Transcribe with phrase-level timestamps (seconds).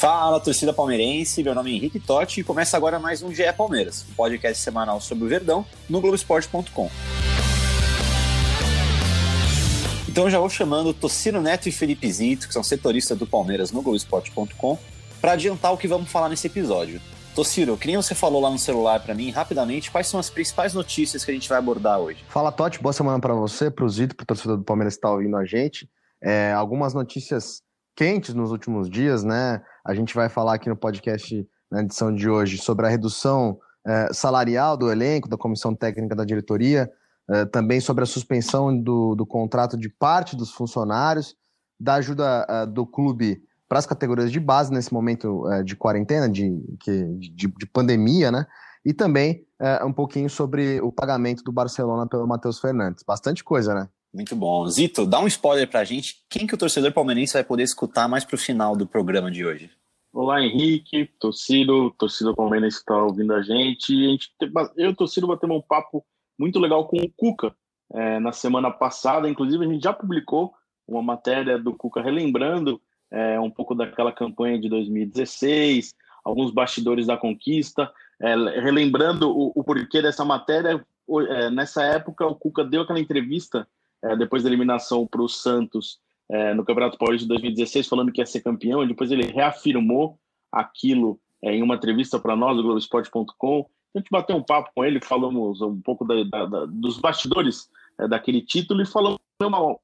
[0.00, 4.06] Fala, torcida palmeirense, meu nome é Henrique Totti e começa agora mais um GE Palmeiras,
[4.10, 6.90] um podcast semanal sobre o Verdão no Globoesporte.com.
[10.08, 13.82] Então já vou chamando Tocino Neto e Felipe Zito, que são setoristas do Palmeiras no
[13.82, 14.78] Globoesporte.com,
[15.20, 16.98] para adiantar o que vamos falar nesse episódio.
[17.34, 20.72] Tociro, que nem você falou lá no celular para mim, rapidamente, quais são as principais
[20.72, 22.24] notícias que a gente vai abordar hoje?
[22.26, 24.98] Fala, Totti, boa semana para você, para o Zito, para o torcedor do Palmeiras que
[24.98, 25.90] está ouvindo a gente.
[26.22, 27.60] É, algumas notícias
[27.94, 29.60] quentes nos últimos dias, né?
[29.84, 34.12] A gente vai falar aqui no podcast, na edição de hoje, sobre a redução é,
[34.12, 36.90] salarial do elenco, da comissão técnica da diretoria,
[37.28, 41.34] é, também sobre a suspensão do, do, contrato de parte dos funcionários,
[41.78, 46.50] da ajuda é, do clube para as categorias de base nesse momento de quarentena, de,
[47.16, 48.44] de, de, pandemia, né?
[48.84, 49.46] E também
[49.86, 53.04] um pouquinho sobre o pagamento do Barcelona pelo Matheus Fernandes.
[53.06, 53.88] Bastante coisa, né?
[54.12, 54.66] Muito bom.
[54.66, 56.24] Zito, dá um spoiler pra gente.
[56.28, 59.70] Quem que o torcedor palmeirense vai poder escutar mais pro final do programa de hoje?
[60.12, 63.92] Olá, Henrique, torcido, torcida palmeirense que está ouvindo a gente.
[63.92, 64.30] a gente
[64.76, 66.04] eu e o torcido batemos um papo
[66.36, 67.54] muito legal com o Cuca
[67.92, 69.28] é, na semana passada.
[69.28, 70.52] Inclusive, a gente já publicou
[70.88, 72.80] uma matéria do Cuca relembrando
[73.12, 75.94] é, um pouco daquela campanha de 2016,
[76.24, 80.84] alguns bastidores da conquista, é, relembrando o, o, porquê dessa matéria.
[81.28, 83.66] É, nessa época, o Cuca deu aquela entrevista
[84.02, 85.98] é, depois da eliminação para o Santos
[86.30, 90.18] é, no Campeonato Paulista de 2016, falando que ia ser campeão, e depois ele reafirmou
[90.50, 93.26] aquilo é, em uma entrevista para nós, do Globoesporte.com.
[93.30, 96.98] Então, a gente bateu um papo com ele, falamos um pouco da, da, da, dos
[96.98, 99.18] bastidores é, daquele título e falamos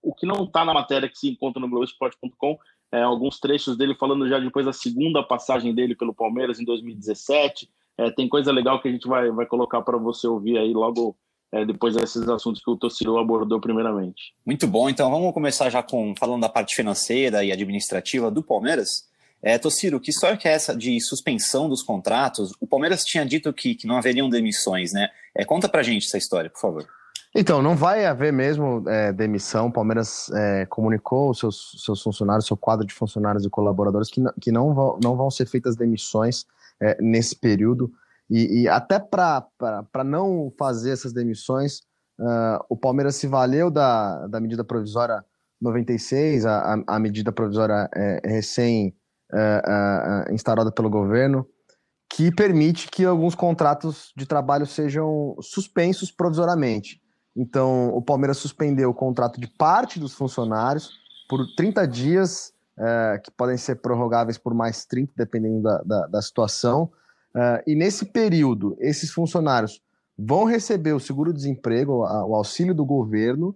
[0.03, 2.59] o que não está na matéria que se encontra no Globoesporte.com,
[2.93, 7.69] é, alguns trechos dele falando já depois da segunda passagem dele pelo Palmeiras em 2017.
[7.99, 11.17] É, tem coisa legal que a gente vai, vai colocar para você ouvir aí logo
[11.57, 14.35] é, depois desses assuntos que o Tociro abordou primeiramente.
[14.45, 19.07] Muito bom, então vamos começar já com falando da parte financeira e administrativa do Palmeiras.
[19.43, 22.53] É, Tociro, que história que é essa de suspensão dos contratos?
[22.61, 25.09] O Palmeiras tinha dito que, que não haveriam demissões, né?
[25.35, 26.87] É, conta pra gente essa história, por favor.
[27.35, 29.67] Então, não vai haver mesmo é, demissão.
[29.67, 34.21] O Palmeiras é, comunicou os seus, seus funcionários, seu quadro de funcionários e colaboradores, que,
[34.21, 36.47] não, que não, vão, não vão ser feitas demissões
[36.81, 37.93] é, nesse período.
[38.29, 41.81] E, e até para não fazer essas demissões,
[42.19, 45.25] uh, o Palmeiras se valeu da, da medida provisória
[45.61, 48.95] 96, a, a medida provisória é, recém
[49.33, 51.47] uh, instaurada pelo governo,
[52.13, 57.01] que permite que alguns contratos de trabalho sejam suspensos provisoriamente.
[57.35, 60.91] Então, o Palmeiras suspendeu o contrato de parte dos funcionários
[61.29, 62.53] por 30 dias,
[63.25, 66.91] que podem ser prorrogáveis por mais 30, dependendo da, da, da situação.
[67.37, 69.83] Uh, e nesse período, esses funcionários
[70.19, 73.55] vão receber o seguro-desemprego, o auxílio do governo,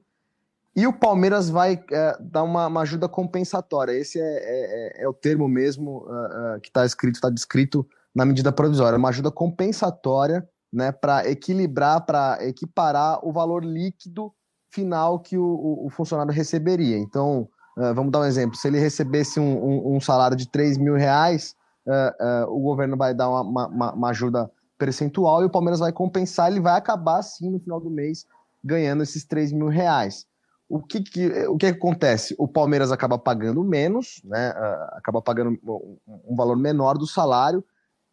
[0.76, 3.92] e o Palmeiras vai uh, dar uma, uma, ajuda compensatória.
[3.92, 8.52] Esse é, é, é o termo mesmo uh, que está escrito, está descrito na medida
[8.52, 14.30] provisória, uma ajuda compensatória né, para equilibrar, para equiparar o valor líquido
[14.70, 16.98] final que o, o, o funcionário receberia.
[16.98, 17.48] Então,
[17.94, 21.54] vamos dar um exemplo: se ele recebesse um, um, um salário de 3 mil reais
[21.90, 25.92] uh, uh, o governo vai dar uma, uma, uma, ajuda percentual e o Palmeiras vai
[25.92, 28.24] compensar, ele vai acabar sim no final do mês
[28.62, 30.26] ganhando esses 3 mil reais.
[30.68, 32.34] O que, que, o que, acontece?
[32.38, 34.50] O Palmeiras acaba pagando menos, né?
[34.52, 37.64] Uh, acaba pagando um, um, valor menor do salário,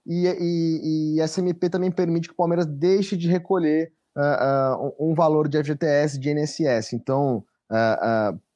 [0.05, 3.91] e, e, e a SMP também permite que o Palmeiras deixe de recolher
[4.97, 6.93] um valor de FGTS, de INSS.
[6.93, 7.43] Então,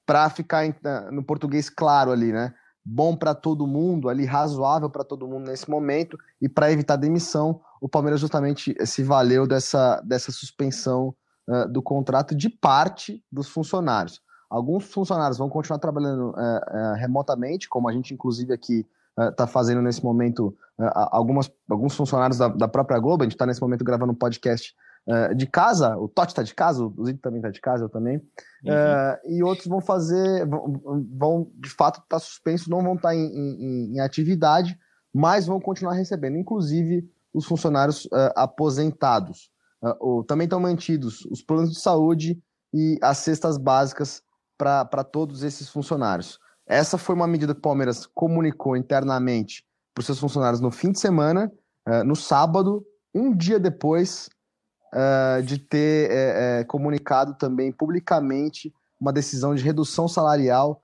[0.07, 0.63] para ficar
[1.11, 2.51] no português claro ali, né?
[2.83, 7.61] Bom para todo mundo, ali razoável para todo mundo nesse momento, e para evitar demissão,
[7.79, 11.15] o Palmeiras justamente se valeu dessa, dessa suspensão
[11.47, 14.21] uh, do contrato de parte dos funcionários.
[14.49, 18.85] Alguns funcionários vão continuar trabalhando uh, uh, remotamente, como a gente inclusive aqui
[19.29, 20.55] está fazendo nesse momento,
[21.11, 24.73] algumas, alguns funcionários da, da, própria Globo, a gente está nesse momento gravando um podcast
[25.07, 27.89] Uh, de casa, o Totti está de casa, o Zito também está de casa, eu
[27.89, 28.71] também, uhum.
[28.71, 30.79] uh, e outros vão fazer, vão,
[31.17, 34.77] vão de fato estar tá suspensos, não vão estar tá em, em, em, atividade,
[35.11, 39.49] mas vão continuar recebendo, inclusive os funcionários uh, aposentados.
[39.99, 42.39] O, também estão mantidos os planos de saúde
[42.71, 44.21] e as cestas básicas
[44.55, 46.37] para todos esses funcionários.
[46.67, 49.65] Essa foi uma medida que o Palmeiras comunicou internamente
[49.95, 51.51] para os seus funcionários no fim de semana,
[52.05, 54.29] no sábado, um dia depois
[54.93, 60.83] uh, de ter uh, comunicado também publicamente uma decisão de redução salarial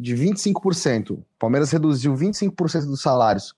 [0.00, 1.12] de 25%.
[1.12, 3.54] O Palmeiras reduziu 25% dos salários,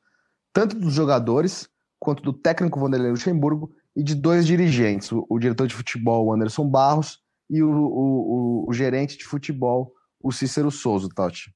[0.52, 1.66] tanto dos jogadores
[1.98, 6.69] quanto do técnico Vanderlei Luxemburgo e de dois dirigentes, o, o diretor de futebol, Anderson
[6.69, 11.54] Barros, e o, o, o, gerente de futebol, o Cícero Souza, Totti.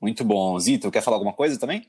[0.00, 0.58] Muito bom.
[0.58, 1.86] Zito, quer falar alguma coisa também?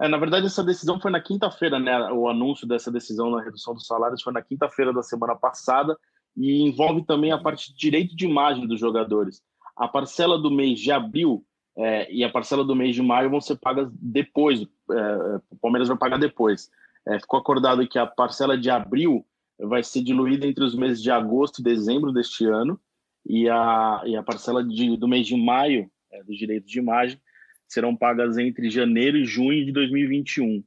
[0.00, 2.10] É, na verdade, essa decisão foi na quinta-feira, né?
[2.12, 5.96] O anúncio dessa decisão na redução dos salários foi na quinta-feira da semana passada
[6.36, 9.40] e envolve também a parte de direito de imagem dos jogadores.
[9.76, 11.44] A parcela do mês de abril
[11.76, 14.62] é, e a parcela do mês de maio vão ser pagas depois.
[14.62, 16.70] É, o Palmeiras vai pagar depois.
[17.06, 19.24] É, ficou acordado que a parcela de abril
[19.58, 22.80] vai ser diluída entre os meses de agosto e dezembro deste ano
[23.26, 27.20] e a, e a parcela de, do mês de maio, é, dos direitos de imagem,
[27.68, 30.62] serão pagas entre janeiro e junho de 2021.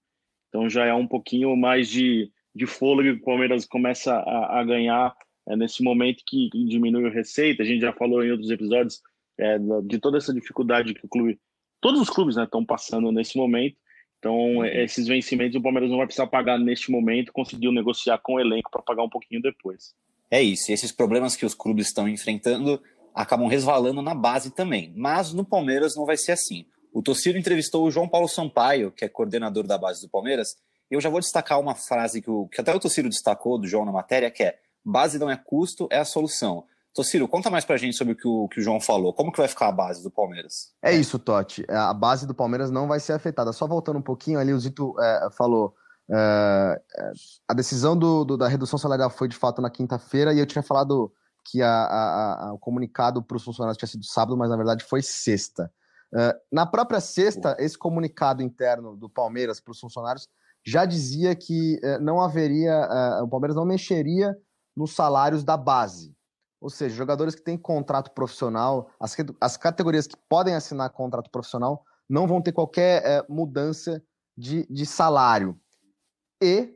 [0.50, 4.64] Então já é um pouquinho mais de, de fôlego que o Palmeiras começa a, a
[4.64, 5.16] ganhar
[5.48, 7.64] é, nesse momento que diminui a receita.
[7.64, 9.02] A gente já falou em outros episódios
[9.38, 11.40] é, de toda essa dificuldade que o clube,
[11.80, 13.78] todos os clubes estão né, passando nesse momento.
[14.20, 14.66] Então, uhum.
[14.66, 18.72] esses vencimentos o Palmeiras não vai precisar pagar neste momento, conseguiu negociar com o elenco
[18.72, 19.94] para pagar um pouquinho depois.
[20.30, 22.82] É isso, e esses problemas que os clubes estão enfrentando
[23.14, 24.94] acabam resvalando na base também.
[24.96, 26.66] Mas no Palmeiras não vai ser assim.
[26.98, 30.56] O Tociro entrevistou o João Paulo Sampaio, que é coordenador da base do Palmeiras,
[30.90, 33.68] e eu já vou destacar uma frase que, o, que até o Tociro destacou do
[33.68, 36.66] João na matéria, que é base não é custo, é a solução.
[36.96, 39.14] Tociro, conta mais pra gente sobre o que, o que o João falou.
[39.14, 40.72] Como que vai ficar a base do Palmeiras?
[40.82, 41.64] É isso, Totti.
[41.70, 43.54] É, a base do Palmeiras não vai ser afetada.
[43.54, 45.76] Só voltando um pouquinho ali, o Zito é, falou.
[46.10, 47.12] É, é,
[47.48, 50.64] a decisão do, do, da redução salarial foi de fato na quinta-feira e eu tinha
[50.64, 51.14] falado
[51.46, 54.84] que a, a, a, o comunicado para os funcionários tinha sido sábado, mas na verdade
[54.84, 55.72] foi sexta.
[56.16, 60.28] É, na própria sexta, esse comunicado interno do Palmeiras para os funcionários
[60.66, 64.36] já dizia que é, não haveria, o Palmeiras não mexeria
[64.76, 66.16] nos salários da base.
[66.60, 71.84] Ou seja, jogadores que têm contrato profissional, as, as categorias que podem assinar contrato profissional
[72.10, 74.02] não vão ter qualquer é, mudança
[74.36, 75.60] de, de salário.
[76.42, 76.74] E,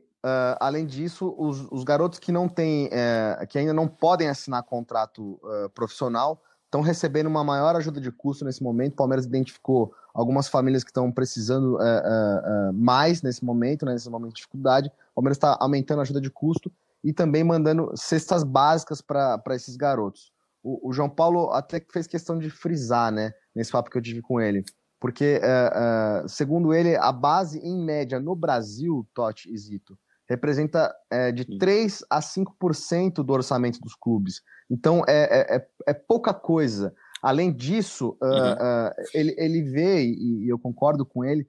[0.60, 5.40] além disso, os, os, garotos que não têm, é, que ainda não podem assinar contrato
[5.74, 8.94] profissional, estão recebendo uma maior ajuda de custo nesse momento.
[8.94, 14.30] O Palmeiras identificou algumas famílias que estão precisando uh, mais nesse momento, né, nesse momento
[14.30, 14.90] de dificuldade.
[15.10, 16.72] O Palmeiras está aumentando a ajuda de custo
[17.04, 20.32] e também mandando cestas básicas para esses garotos.
[20.62, 24.22] O, o, João Paulo até fez questão de frisar, né, nesse papo que eu tive
[24.22, 24.64] com ele,
[24.98, 29.98] porque, uh, uh, segundo ele, a base, em média, no Brasil, Totti e Zito,
[30.32, 34.42] representa uh, de 3 a 5% do orçamento dos clubes.
[34.70, 36.94] Então, é, é, é, é pouca coisa.
[37.22, 38.90] Além disso, uhum.
[39.14, 41.46] ele, ele vê, e, e, eu concordo com ele,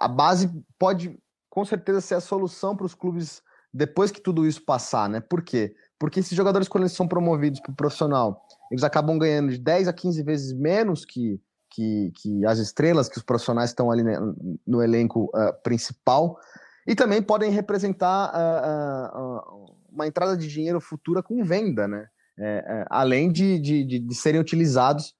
[0.00, 0.48] a base
[0.78, 1.18] pode,
[1.50, 3.42] com certeza, ser a solução para os clubes
[3.72, 5.20] depois que tudo isso passar, né?
[5.20, 5.74] Por quê?
[5.98, 9.88] Porque esses jogadores, quando eles são promovidos para o profissional, eles acabam ganhando de 10
[9.88, 14.18] a 15 vezes menos que, que, que as estrelas, que os profissionais estão ali né,
[14.66, 16.38] no elenco uh, principal,
[16.86, 22.08] e também podem representar uh, uh, uma entrada de dinheiro futura com venda, né?
[22.38, 25.14] É, é, além de, de, de, de, serem utilizados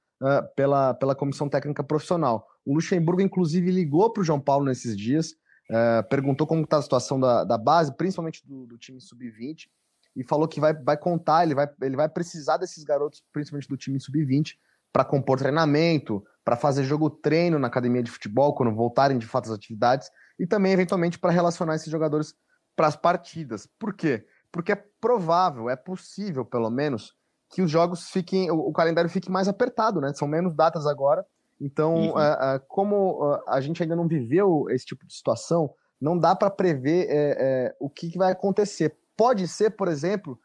[0.55, 2.47] pela, pela comissão técnica profissional.
[2.63, 5.35] O Luxemburgo, inclusive, ligou para o João Paulo nesses dias
[5.69, 9.69] é, perguntou como está a situação da, da base, principalmente do, do time sub-20,
[10.15, 13.77] e falou que vai, vai contar, ele vai, ele vai precisar desses garotos, principalmente do
[13.77, 14.55] time sub-20,
[14.93, 19.47] para compor treinamento, para fazer jogo treino na academia de futebol, quando voltarem de fato
[19.47, 22.35] as atividades, e também, eventualmente, para relacionar esses jogadores
[22.75, 23.69] para as partidas.
[23.79, 24.27] Por quê?
[24.53, 27.15] Porque é provável, é possível, pelo menos,
[27.51, 30.13] que os jogos fiquem, o, o calendário fique mais apertado, né?
[30.15, 31.25] São menos datas agora,
[31.61, 32.11] então, uhum.
[32.11, 36.37] uh, uh, como uh, a gente ainda não viveu esse tipo de situação, não dá
[36.37, 38.95] para prever o que, que, vai acontecer.
[39.17, 40.39] Pode ser, por exemplo,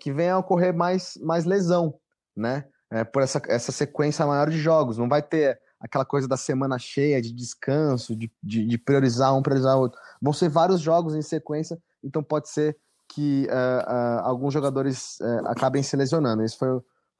[0.00, 1.94] que venha a ocorrer mais, mais lesão,
[2.36, 2.64] né?
[3.12, 4.98] Por essa, essa sequência maior de jogos.
[4.98, 9.42] Não vai ter aquela coisa da semana cheia de descanso, de, de, de priorizar um,
[9.42, 9.98] priorizar outro.
[10.20, 12.76] Vão ser vários jogos em sequência, então pode ser
[13.14, 13.46] que
[14.22, 16.42] alguns jogadores acabem se lesionando.
[16.42, 16.68] Esse foi,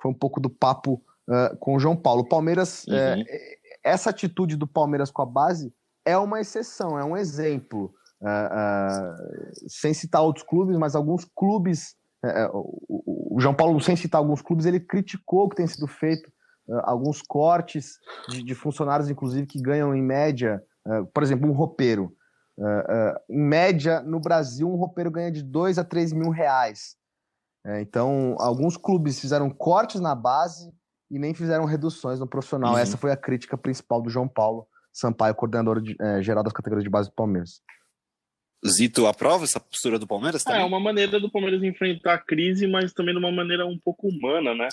[0.00, 2.22] foi um pouco do papo uh, com o João Paulo.
[2.22, 3.24] O Palmeiras, uhum.
[3.84, 5.72] essa atitude do Palmeiras com a base
[6.04, 7.94] é uma exceção, é um exemplo.
[8.20, 11.96] Uh, uh, sem citar outros clubes, mas alguns clubes,
[12.52, 16.31] o, o, João Paulo, sem citar alguns clubes, ele criticou o que tem sido feito,
[16.84, 20.62] alguns cortes de, de, funcionários, inclusive, que ganham em média,
[21.12, 22.14] por exemplo, um roupeiro.
[23.28, 26.96] em média, no Brasil, um roupeiro ganha de 2 a 3 mil reais.
[27.80, 30.72] então, alguns clubes fizeram cortes na base
[31.10, 32.72] e nem fizeram reduções no profissional.
[32.72, 32.78] Uhum.
[32.78, 36.84] Essa foi a crítica principal do João Paulo Sampaio, coordenador de, é, geral das categorias
[36.84, 37.62] de base do Palmeiras.
[38.64, 40.60] Zito aprova essa postura do Palmeiras também?
[40.60, 44.08] É uma maneira do Palmeiras enfrentar a crise, mas também de uma maneira um pouco
[44.08, 44.68] humana, né?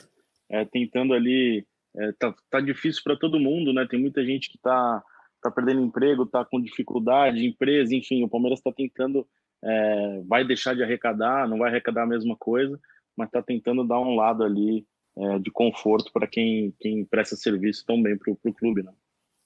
[0.50, 1.66] É, tentando ali.
[2.00, 3.86] É, tá, tá difícil para todo mundo, né?
[3.90, 5.04] Tem muita gente que tá,
[5.42, 8.24] tá perdendo emprego, tá com dificuldade, empresa, enfim.
[8.24, 9.28] O Palmeiras está tentando.
[9.62, 12.80] É, vai deixar de arrecadar, não vai arrecadar a mesma coisa,
[13.18, 14.86] mas está tentando dar um lado ali
[15.18, 18.92] é, de conforto para quem, quem presta serviço tão bem para o clube, né?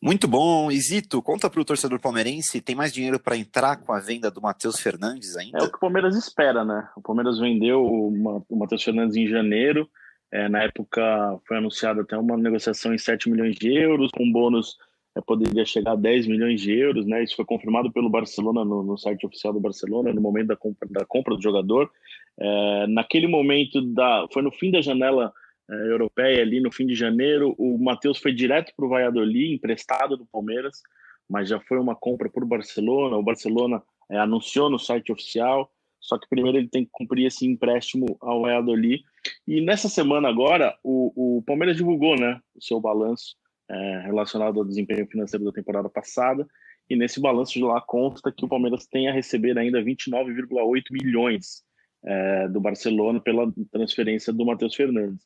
[0.03, 0.69] Muito bom.
[0.69, 4.41] Isito, conta para o torcedor palmeirense, tem mais dinheiro para entrar com a venda do
[4.41, 5.59] Matheus Fernandes ainda?
[5.59, 6.89] É o que o Palmeiras espera, né?
[6.97, 9.89] O Palmeiras vendeu o, Matheus Fernandes em janeiro,
[10.33, 14.77] é, na época foi anunciada até uma negociação em 7 milhões de euros, com bônus
[15.15, 17.23] é, poderia chegar a 10 milhões de euros, né?
[17.23, 20.89] Isso foi confirmado pelo Barcelona no, no site oficial do Barcelona no momento da compra,
[20.89, 21.91] da compra do jogador.
[22.39, 25.31] É, naquele momento da, foi no fim da janela
[25.69, 27.53] é, europeia ali no fim de janeiro.
[27.59, 30.81] O Matheus foi direto para o Valladolid, emprestado do Palmeiras,
[31.29, 33.17] mas já foi uma compra por Barcelona.
[33.17, 35.71] O Barcelona é, anunciou no site oficial,
[36.03, 39.01] só que primeiro ele tem que cumprir esse empréstimo ao Valladolid.
[39.47, 43.37] E nessa semana agora, o, o Palmeiras divulgou né, o seu balanço
[43.69, 46.45] é, relacionado ao desempenho financeiro da temporada passada.
[46.89, 51.63] E nesse balanço de lá consta que o Palmeiras tem a receber ainda 29,8 milhões
[52.03, 55.25] é, do Barcelona pela transferência do Matheus Fernandes.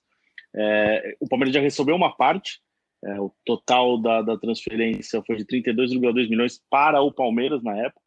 [0.56, 2.62] É, o Palmeiras já recebeu uma parte,
[3.04, 8.07] é, o total da, da transferência foi de 32,2 milhões para o Palmeiras na época.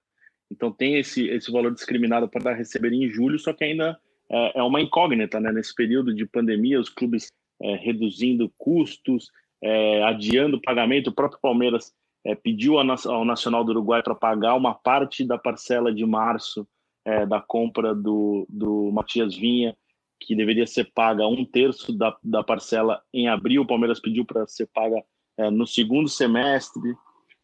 [0.50, 3.98] Então tem esse, esse valor discriminado para receber em julho, só que ainda
[4.30, 5.52] é, é uma incógnita, né?
[5.52, 9.30] Nesse período de pandemia, os clubes é, reduzindo custos,
[9.62, 11.10] é, adiando pagamento.
[11.10, 11.92] O próprio Palmeiras
[12.24, 16.66] é, pediu ao Nacional do Uruguai para pagar uma parte da parcela de março
[17.04, 19.76] é, da compra do, do Matias Vinha
[20.20, 24.46] que deveria ser paga um terço da, da parcela em abril, o Palmeiras pediu para
[24.46, 25.02] ser paga
[25.38, 26.94] é, no segundo semestre.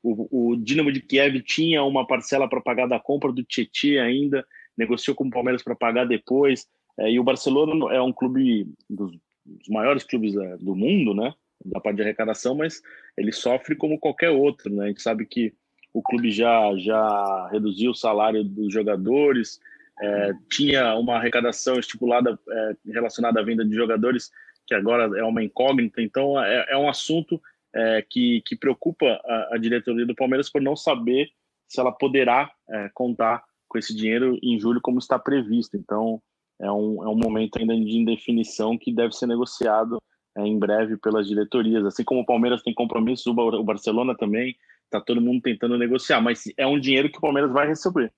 [0.07, 4.47] O, o Dinamo de Kiev tinha uma parcela para pagar da compra do Tietchan ainda,
[4.79, 6.65] negociou com o Palmeiras para pagar depois.
[6.99, 9.11] É, e o Barcelona é um clube dos,
[9.45, 11.35] dos maiores clubes é, do mundo, né?
[11.65, 12.81] Da parte de arrecadação, mas
[13.19, 14.85] ele sofre como qualquer outro, né?
[14.85, 15.53] A gente sabe que
[15.93, 19.59] o clube já, já reduziu o salário dos jogadores,
[20.01, 24.31] é, tinha uma arrecadação estipulada é, relacionada à venda de jogadores,
[24.67, 26.01] que agora é uma incógnita.
[26.01, 27.41] Então, é, é um assunto
[27.77, 31.29] é, que, que preocupa a, a, diretoria do Palmeiras por não saber
[31.69, 35.77] se ela poderá é, contar com esse dinheiro em julho, como está previsto.
[35.77, 36.23] Então,
[36.61, 39.99] é um, é um momento ainda de indefinição que deve ser negociado
[40.37, 41.85] é, em breve pelas diretorias.
[41.85, 46.45] Assim como o Palmeiras tem compromissos, o Barcelona também, está todo mundo tentando negociar, mas
[46.57, 48.13] é um dinheiro que o Palmeiras vai receber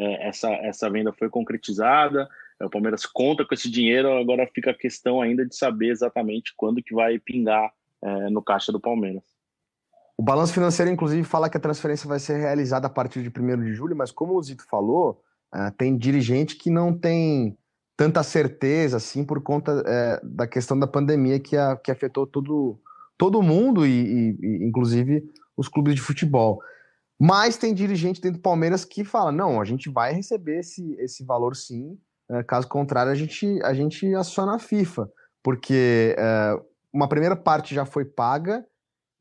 [0.00, 2.28] é, essa, essa venda foi concretizada,
[2.60, 6.54] é, o Palmeiras conta com esse dinheiro, agora fica a questão ainda de saber exatamente
[6.56, 7.70] quando que vai pingar
[8.02, 9.24] é, no caixa do Palmeiras.
[10.16, 13.64] O balanço financeiro, inclusive, fala que a transferência vai ser realizada a partir de 1
[13.64, 15.22] de julho, mas como o Zito falou,
[15.54, 17.56] é, tem dirigente que não tem
[17.96, 22.80] tanta certeza assim por conta é, da questão da pandemia que, a, que afetou todo,
[23.18, 25.22] todo mundo e, e, inclusive
[25.56, 26.60] os clubes de futebol.
[27.18, 31.22] Mas tem dirigente dentro do Palmeiras que fala: não, a gente vai receber esse, esse
[31.24, 31.98] valor sim,
[32.30, 35.10] é, caso contrário, a gente, a gente aciona a FIFA,
[35.42, 36.60] porque é,
[36.92, 38.64] uma primeira parte já foi paga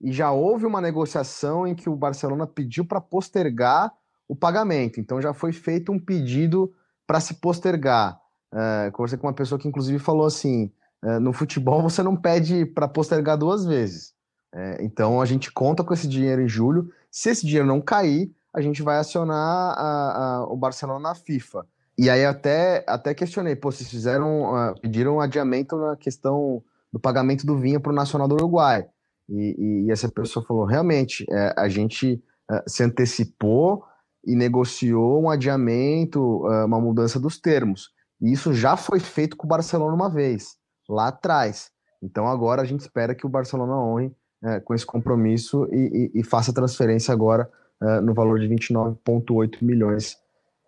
[0.01, 3.91] e já houve uma negociação em que o Barcelona pediu para postergar
[4.27, 4.99] o pagamento.
[4.99, 6.73] Então já foi feito um pedido
[7.05, 8.19] para se postergar.
[8.53, 10.71] É, conversei com uma pessoa que inclusive falou assim:
[11.03, 14.13] é, no futebol você não pede para postergar duas vezes.
[14.53, 16.91] É, então a gente conta com esse dinheiro em julho.
[17.11, 21.65] Se esse dinheiro não cair, a gente vai acionar a, a, o Barcelona na FIFA.
[21.97, 27.00] E aí até, até questionei, pô, vocês fizeram, uh, pediram um adiamento na questão do
[27.00, 28.86] pagamento do vinho para o Nacional do Uruguai.
[29.29, 33.84] E, e, essa pessoa falou, realmente, é, a gente uh, se antecipou
[34.25, 37.91] e negociou um adiamento, uh, uma mudança dos termos.
[38.22, 40.55] E isso já foi feito com o Barcelona uma vez,
[40.89, 41.72] lá atrás.
[42.01, 44.12] Então agora a gente espera que o Barcelona honre
[44.43, 47.50] é, com esse compromisso e, e, e, faça a transferência agora
[47.81, 50.17] é, no valor de 29,8 milhões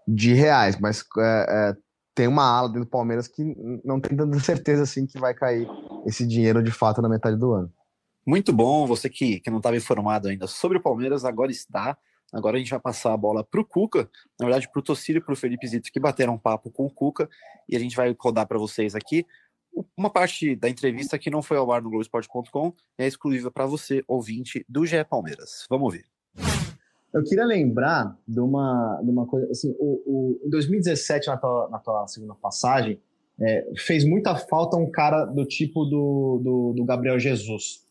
[0.08, 0.78] de reais.
[0.80, 1.78] Mas é, é,
[2.14, 3.44] tem uma ala do Palmeiras que
[3.84, 5.68] não tem tanta certeza assim que vai cair
[6.06, 7.72] esse dinheiro de fato na metade do ano.
[8.26, 11.98] Muito bom, você que, que não estava informado ainda sobre o Palmeiras, agora está.
[12.32, 15.20] Agora a gente vai passar a bola para o Cuca, na verdade para o Tocílio
[15.20, 17.30] e para o Felipe Zito, que bateram um papo com o Cuca,
[17.68, 19.26] e a gente vai rodar para vocês aqui
[19.98, 24.04] uma parte da entrevista que não foi ao ar no Globoesporte.com é exclusiva para você,
[24.08, 25.66] ouvinte do GE Palmeiras.
[25.70, 26.06] Vamos ouvir.
[27.14, 31.70] Eu queria lembrar de uma, de uma coisa, assim, o, o, em 2017, na tua,
[31.70, 33.02] na tua segunda passagem,
[33.40, 37.82] é, fez muita falta um cara do tipo do, do, do, Gabriel Jesus.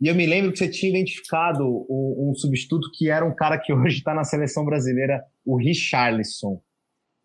[0.00, 3.58] E eu me lembro que você tinha identificado um, um substituto que era um cara
[3.58, 6.60] que hoje está na seleção brasileira o Richarlison.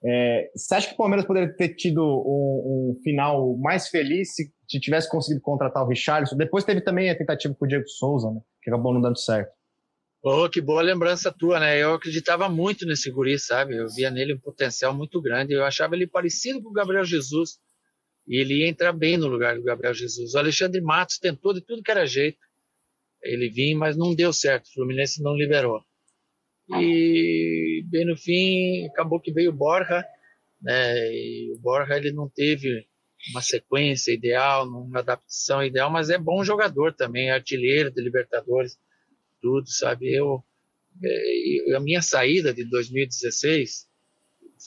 [0.03, 4.49] É, você acha que o Palmeiras poderia ter tido um, um final mais feliz se,
[4.65, 6.37] se, tivesse conseguido contratar o Richarlison?
[6.37, 8.39] Depois teve também a tentativa com o Diego Souza, né?
[8.61, 9.51] Que acabou não dando certo.
[10.21, 11.81] Oh, que boa lembrança tua, né?
[11.81, 13.77] Eu acreditava muito nesse guri, sabe?
[13.77, 15.53] Eu via nele um potencial muito grande.
[15.53, 17.57] Eu achava ele parecido com o Gabriel Jesus.
[18.27, 20.33] E ele ia entrar bem no lugar do Gabriel Jesus.
[20.33, 22.37] O Alexandre Matos tentou de tudo que era jeito.
[23.23, 24.67] Ele vinha, mas não deu certo.
[24.67, 25.83] O Fluminense não liberou.
[26.77, 30.05] E bem no fim, acabou que veio o Borja,
[30.61, 31.11] né?
[31.11, 32.85] E o Borja ele não teve
[33.31, 38.77] uma sequência ideal, uma adaptação ideal, mas é bom jogador também, artilheiro de Libertadores
[39.41, 40.13] tudo, sabe?
[40.13, 40.43] Eu,
[41.03, 43.87] é, a minha saída de 2016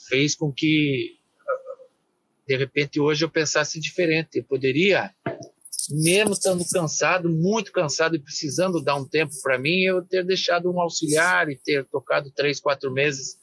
[0.07, 1.17] fez com que,
[2.47, 4.37] de repente, hoje eu pensasse diferente.
[4.37, 5.13] Eu poderia,
[5.89, 10.71] mesmo estando cansado, muito cansado e precisando dar um tempo para mim, eu ter deixado
[10.71, 13.37] um auxiliar e ter tocado três, quatro meses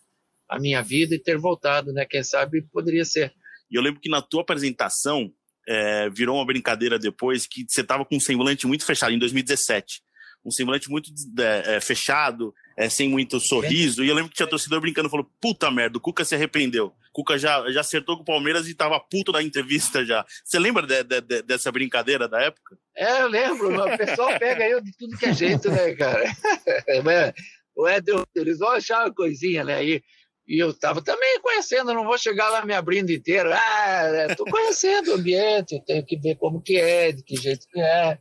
[0.49, 2.05] a minha vida e ter voltado, né?
[2.05, 3.33] Quem sabe poderia ser.
[3.71, 5.33] E eu lembro que na tua apresentação
[5.69, 10.03] é, virou uma brincadeira depois que você estava com um semblante muito fechado em 2017
[10.45, 14.03] um semblante muito é, é, fechado, é, sem muito sorriso.
[14.03, 16.87] E eu lembro que tinha torcedor brincando, falou, puta merda, o Cuca se arrependeu.
[16.87, 20.25] O Cuca já, já acertou com o Palmeiras e tava puto da entrevista já.
[20.45, 22.79] Você lembra de, de, de, dessa brincadeira da época?
[22.97, 23.69] É, eu lembro.
[23.71, 26.25] O pessoal pega eu de tudo que é jeito, né, cara?
[27.77, 29.85] o Ed, eles vão achar uma coisinha, né?
[29.85, 30.03] E,
[30.49, 33.53] e eu tava também conhecendo, não vou chegar lá me abrindo inteiro.
[33.53, 37.81] Ah, tô conhecendo o ambiente, tenho que ver como que é, de que jeito que
[37.81, 38.19] é.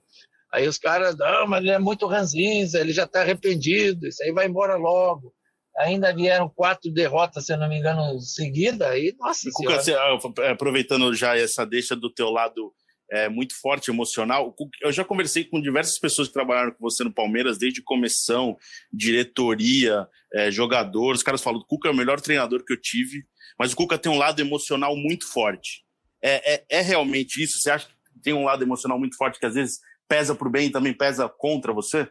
[0.51, 4.31] Aí os caras, não, mas ele é muito ranzinza, ele já está arrependido, isso aí
[4.31, 5.33] vai embora logo.
[5.77, 11.13] Ainda vieram quatro derrotas, se eu não me engano, seguida, aí, nossa Cuca, ah, aproveitando
[11.13, 12.73] já essa deixa do teu lado
[13.11, 17.13] é, muito forte, emocional, eu já conversei com diversas pessoas que trabalharam com você no
[17.13, 18.57] Palmeiras, desde comissão,
[18.91, 23.23] diretoria, é, jogador, os caras falam, o Cuca é o melhor treinador que eu tive,
[23.57, 25.83] mas o Cuca tem um lado emocional muito forte.
[26.21, 27.59] É, é, é realmente isso?
[27.59, 30.51] Você acha que tem um lado emocional muito forte que às vezes pesa para o
[30.51, 32.09] bem e também pesa contra você?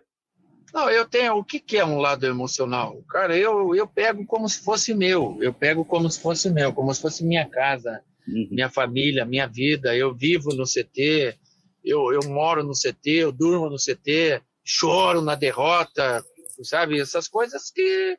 [0.73, 1.37] Não, eu tenho.
[1.37, 3.03] O que, que é um lado emocional?
[3.11, 5.37] Cara, eu, eu pego como se fosse meu.
[5.41, 8.49] Eu pego como se fosse meu, como se fosse minha casa, uhum.
[8.51, 9.97] minha família, minha vida.
[9.97, 11.37] Eu vivo no CT,
[11.85, 16.23] eu, eu moro no CT, eu durmo no CT, choro na derrota,
[16.63, 17.01] sabe?
[17.01, 18.19] Essas coisas que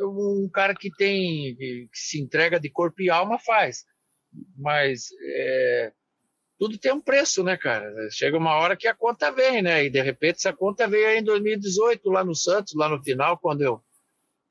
[0.00, 3.84] um cara que tem que se entrega de corpo e alma faz.
[4.56, 5.92] Mas é,
[6.62, 7.92] tudo tem um preço, né, cara?
[8.08, 9.84] Chega uma hora que a conta vem, né?
[9.84, 13.36] E de repente essa conta veio aí em 2018, lá no Santos, lá no final,
[13.36, 13.82] quando eu,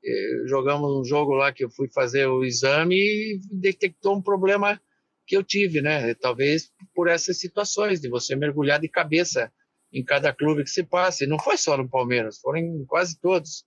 [0.04, 4.78] eh, jogamos um jogo lá que eu fui fazer o exame e detectou um problema
[5.26, 6.12] que eu tive, né?
[6.12, 9.50] Talvez por essas situações de você mergulhar de cabeça
[9.90, 11.24] em cada clube que se passa.
[11.24, 13.64] E não foi só no Palmeiras, foram em quase todos.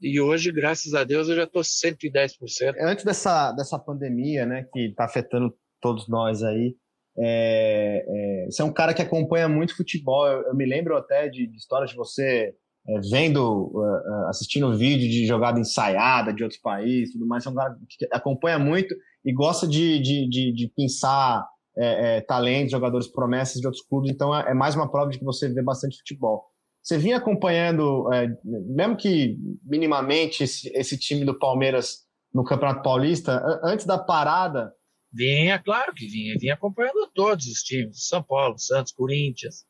[0.00, 2.74] E hoje, graças a Deus, eu já estou 110%.
[2.80, 6.74] Antes dessa, dessa pandemia, né, que está afetando todos nós aí,
[7.18, 10.26] é, é, você é um cara que acompanha muito futebol.
[10.26, 12.54] Eu, eu me lembro até de, de histórias de você
[12.88, 17.42] é, vendo, uh, assistindo vídeo de jogada ensaiada de outros países, tudo mais.
[17.42, 21.46] Você é um cara que acompanha muito e gosta de, de, de, de pensar
[21.78, 24.10] é, talentos, jogadores promessas de outros clubes.
[24.10, 26.44] Então é, é, mais uma prova de que você vê bastante futebol.
[26.82, 28.08] Você vinha acompanhando,
[28.44, 34.72] mesmo que minimamente, esse, esse time do Palmeiras no Campeonato Paulista, antes da parada
[35.16, 39.64] Vinha, claro que vinha, vinha acompanhando todos os times, São Paulo, Santos, Corinthians.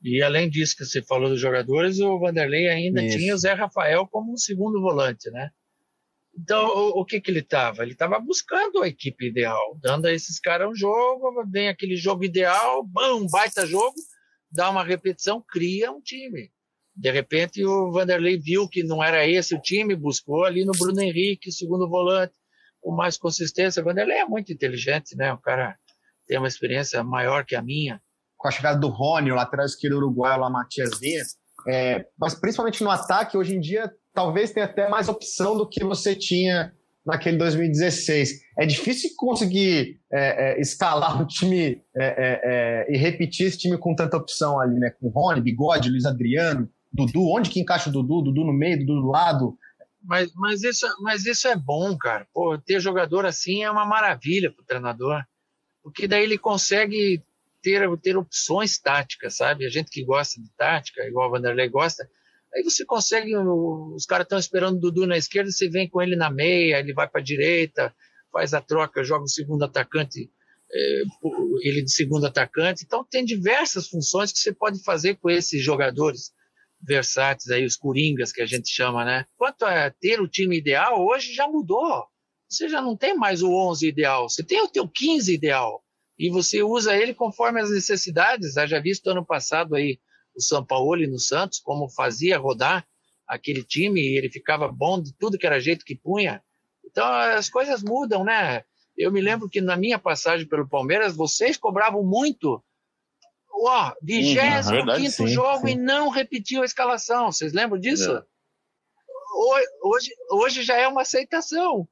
[0.00, 3.18] E além disso que você falou dos jogadores, o Vanderlei ainda Isso.
[3.18, 5.50] tinha o Zé Rafael como um segundo volante, né?
[6.38, 7.82] Então, o, o que que ele estava?
[7.82, 12.22] Ele estava buscando a equipe ideal, dando a esses caras um jogo, vem aquele jogo
[12.24, 13.96] ideal, bam, baita jogo,
[14.52, 16.52] dá uma repetição, cria um time.
[16.94, 21.00] De repente, o Vanderlei viu que não era esse o time, buscou ali no Bruno
[21.00, 22.34] Henrique, segundo volante,
[22.86, 23.82] com mais consistência.
[23.82, 25.32] Vanderlei é muito inteligente, né?
[25.32, 25.76] O cara
[26.28, 28.00] tem uma experiência maior que a minha.
[28.38, 32.84] Com a chegada do Rony, o lateral esquerdo uruguaio lá, Matias Dias, é, mas principalmente
[32.84, 36.72] no ataque, hoje em dia, talvez tenha até mais opção do que você tinha
[37.04, 38.30] naquele 2016.
[38.56, 43.76] É difícil conseguir é, é, escalar o time é, é, é, e repetir esse time
[43.78, 44.92] com tanta opção ali, né?
[45.00, 48.22] Com Rony, Bigode, Luiz Adriano, Dudu, onde que encaixa o Dudu?
[48.22, 49.58] Dudu no meio, Dudu do lado,
[50.06, 52.26] mas, mas, isso, mas isso é bom, cara.
[52.32, 55.22] Pô, ter jogador assim é uma maravilha para o treinador,
[55.82, 57.22] porque daí ele consegue
[57.60, 59.66] ter, ter opções táticas, sabe?
[59.66, 62.08] A gente que gosta de tática, igual o Vanderlei gosta,
[62.54, 63.36] aí você consegue.
[63.36, 66.94] Os caras estão esperando o Dudu na esquerda, você vem com ele na meia, ele
[66.94, 67.92] vai para a direita,
[68.32, 70.30] faz a troca, joga o segundo atacante,
[70.72, 71.02] é,
[71.62, 72.84] ele de segundo atacante.
[72.84, 76.32] Então, tem diversas funções que você pode fazer com esses jogadores
[76.86, 79.26] versáteis aí, os coringas que a gente chama, né?
[79.36, 82.06] Quanto a ter o time ideal, hoje já mudou.
[82.48, 85.82] Você já não tem mais o 11 ideal, você tem o teu 15 ideal.
[86.18, 88.54] E você usa ele conforme as necessidades.
[88.54, 89.98] Já visto ano passado aí
[90.34, 92.86] o São Paulo e no Santos, como fazia rodar
[93.26, 96.42] aquele time, e ele ficava bom de tudo que era jeito que punha.
[96.84, 98.62] Então as coisas mudam, né?
[98.96, 102.62] Eu me lembro que na minha passagem pelo Palmeiras, vocês cobravam muito
[103.64, 105.72] ó, 25 uhum, quinto jogo sim.
[105.72, 107.32] e não repetiu a escalação.
[107.32, 108.10] Vocês lembram disso?
[108.10, 108.22] É.
[109.82, 111.88] Hoje, hoje já é uma aceitação.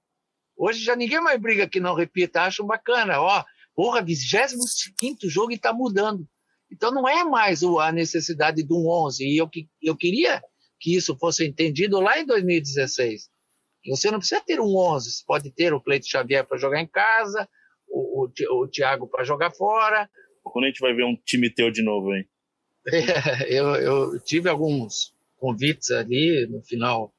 [0.57, 3.21] Hoje já ninguém mais briga que não repita, acham bacana.
[3.21, 6.27] Ó, porra, 25 jogo e tá mudando.
[6.71, 9.25] Então não é mais a necessidade de um 11.
[9.25, 9.49] E eu,
[9.83, 10.43] eu queria
[10.81, 13.29] que isso fosse entendido lá em 2016.
[13.89, 16.87] Você não precisa ter um 11, você pode ter o Cleito Xavier para jogar em
[16.87, 17.49] casa,
[17.87, 20.09] o, o, o Thiago para jogar fora,
[20.51, 22.27] quando a gente vai ver um time teu de novo, hein?
[22.87, 27.15] É, eu, eu tive alguns convites ali no final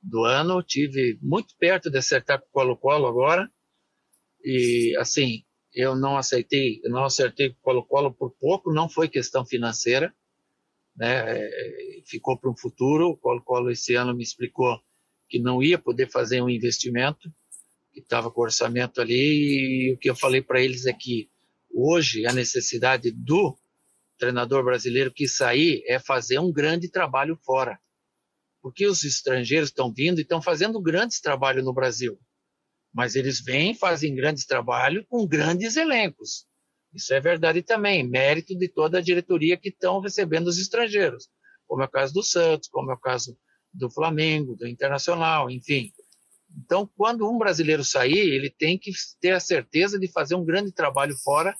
[0.00, 3.50] do ano, tive muito perto de acertar com o Colo-Colo agora,
[4.44, 5.42] e assim,
[5.74, 10.14] eu não aceitei, eu não acertei com o Colo-Colo por pouco, não foi questão financeira,
[10.96, 11.38] né?
[11.38, 13.10] É, ficou para um futuro.
[13.10, 14.80] O Colo-Colo esse ano me explicou
[15.28, 17.32] que não ia poder fazer um investimento,
[17.92, 21.30] que estava com orçamento ali, e o que eu falei para eles é que
[21.72, 23.56] hoje a necessidade do
[24.18, 27.78] treinador brasileiro que sair é fazer um grande trabalho fora.
[28.60, 32.18] Porque os estrangeiros estão vindo e estão fazendo grandes trabalhos no Brasil.
[32.92, 36.46] Mas eles vêm, fazem grandes trabalhos com grandes elencos.
[36.92, 41.28] Isso é verdade também, mérito de toda a diretoria que estão recebendo os estrangeiros,
[41.66, 43.38] como é o caso do Santos, como é o caso
[43.72, 45.92] do Flamengo, do Internacional, enfim.
[46.56, 50.72] Então, quando um brasileiro sair, ele tem que ter a certeza de fazer um grande
[50.72, 51.54] trabalho fora.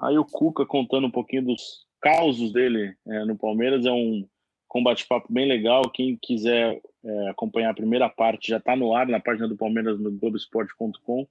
[0.00, 4.26] Aí o Cuca contando um pouquinho dos causos dele é, no Palmeiras é um
[4.68, 5.90] combate-papo bem legal.
[5.90, 9.98] Quem quiser é, acompanhar a primeira parte já está no ar na página do Palmeiras
[9.98, 11.26] no Globoesporte.com.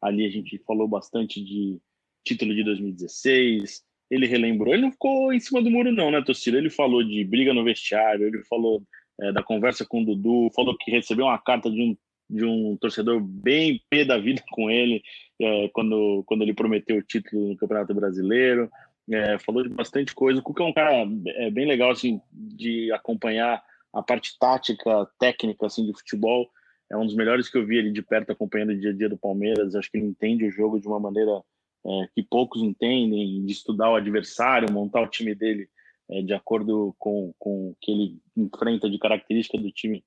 [0.00, 1.78] Ali a gente falou bastante de
[2.24, 3.82] título de 2016.
[4.10, 6.56] Ele relembrou, ele não ficou em cima do muro, não, né, torcida?
[6.56, 8.82] Ele falou de briga no vestiário, ele falou
[9.20, 11.96] é, da conversa com o Dudu, falou que recebeu uma carta de um,
[12.28, 15.02] de um torcedor bem pé da vida com ele
[15.40, 18.70] é, quando, quando ele prometeu o título no Campeonato Brasileiro.
[19.08, 20.40] É, falou de bastante coisa.
[20.40, 25.66] O Cuca é um cara é, bem legal assim, de acompanhar a parte tática, técnica
[25.66, 26.50] assim, de futebol.
[26.90, 29.08] É um dos melhores que eu vi ele de perto acompanhando o dia a dia
[29.08, 29.74] do Palmeiras.
[29.74, 31.40] Acho que ele entende o jogo de uma maneira
[31.86, 35.68] é, que poucos entendem, de estudar o adversário, montar o time dele
[36.10, 40.04] é, de acordo com, com o que ele enfrenta de característica do time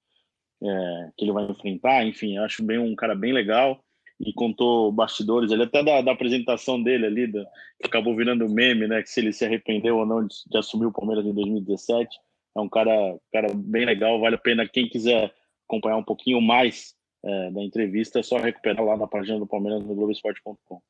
[0.62, 2.06] é, que ele vai enfrentar.
[2.06, 3.84] Enfim, acho bem um cara bem legal
[4.20, 5.52] e contou bastidores.
[5.52, 7.44] Ele até da, da apresentação dele ali, da,
[7.80, 9.02] que acabou virando meme, né?
[9.02, 12.18] Que se ele se arrependeu ou não de, de assumir o Palmeiras em 2017.
[12.56, 12.92] É um cara,
[13.32, 14.68] cara bem legal, vale a pena.
[14.68, 15.34] Quem quiser
[15.68, 19.86] acompanhar um pouquinho mais é, da entrevista, é só recuperar lá na página do Palmeiras
[19.86, 20.82] no Globoesporte.com.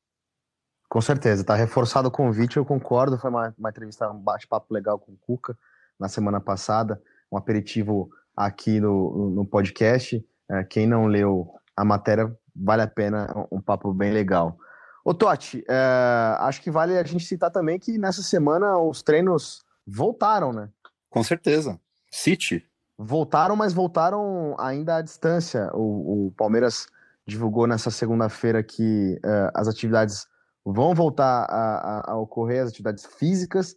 [0.90, 3.16] Com certeza, tá reforçado o convite, eu concordo.
[3.16, 5.56] Foi uma, uma entrevista, um bate-papo legal com o Cuca
[5.96, 7.00] na semana passada,
[7.30, 10.20] um aperitivo aqui no, no podcast.
[10.50, 14.58] É, quem não leu a matéria, vale a pena, um, um papo bem legal.
[15.04, 19.64] Ô Totti, é, acho que vale a gente citar também que nessa semana os treinos
[19.86, 20.68] voltaram, né?
[21.08, 21.78] Com certeza.
[22.10, 22.66] City.
[22.98, 25.70] Voltaram, mas voltaram ainda à distância.
[25.72, 26.88] O, o Palmeiras
[27.24, 30.26] divulgou nessa segunda-feira que uh, as atividades
[30.64, 33.76] vão voltar a, a, a ocorrer as atividades físicas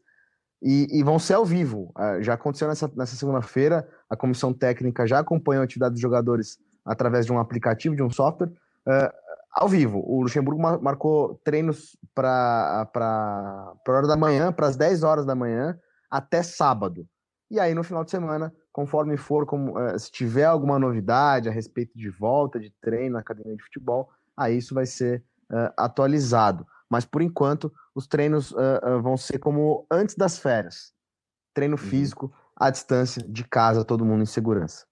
[0.64, 1.92] e, e, vão ser ao vivo.
[1.98, 6.58] Uh, já aconteceu nessa, nessa segunda-feira, a comissão técnica já acompanhou a atividade dos jogadores
[6.86, 9.14] através de um aplicativo, de um software, uh,
[9.52, 10.02] ao vivo.
[10.06, 15.36] O Luxemburgo mar marcou treinos para a hora da manhã, para as 10 horas da
[15.36, 15.78] manhã,
[16.10, 17.06] até sábado.
[17.52, 21.52] E aí, no final de semana, conforme for, como, uh, se tiver alguma novidade a
[21.52, 25.24] respeito de volta de treino na academia de futebol, aí isso vai ser
[25.78, 26.66] atualizado.
[26.90, 30.94] Mas por enquanto, os treinos uh, uh, vão ser como antes das férias.
[31.54, 31.90] Treino uhum.
[31.90, 34.86] físico, à distância, de casa, todo mundo em segurança.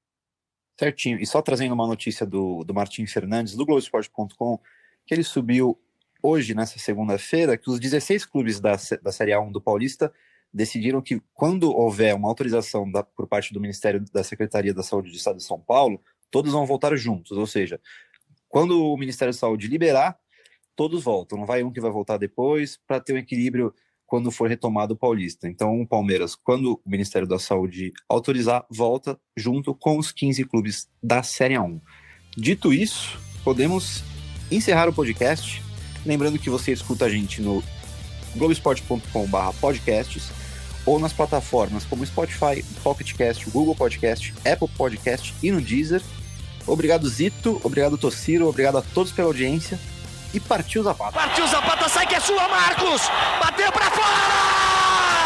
[0.79, 1.19] Certinho.
[1.19, 4.59] E só trazendo uma notícia do, do Martim Fernandes, do Globoesporte.com,
[5.05, 5.79] que ele subiu
[6.23, 10.11] hoje, nessa segunda-feira, que os 16 clubes da, da Série A1 do Paulista
[10.53, 15.09] decidiram que, quando houver uma autorização da, por parte do Ministério da Secretaria da Saúde
[15.09, 17.37] do Estado de São Paulo, todos vão voltar juntos.
[17.37, 17.79] Ou seja,
[18.49, 20.17] quando o Ministério da Saúde liberar,
[20.75, 23.73] todos voltam, não vai um que vai voltar depois, para ter um equilíbrio
[24.05, 25.47] quando for retomado o Paulista.
[25.47, 30.89] Então, o Palmeiras, quando o Ministério da Saúde autorizar, volta junto com os 15 clubes
[31.01, 31.79] da Série 1.
[32.35, 34.03] Dito isso, podemos
[34.51, 35.61] encerrar o podcast.
[36.05, 37.63] Lembrando que você escuta a gente no
[38.35, 40.29] globesport.com/podcasts
[40.85, 46.01] ou nas plataformas como Spotify, Pocket Cast, Google Podcast, Apple Podcast e no Deezer.
[46.67, 47.61] Obrigado, Zito.
[47.63, 48.47] Obrigado, Tociro.
[48.47, 49.79] Obrigado a todos pela audiência
[50.33, 51.11] e partiu Zapata.
[51.11, 53.01] Partiu Zapata, sai que é sua, Marcos!
[53.39, 55.20] Bateu pra fora!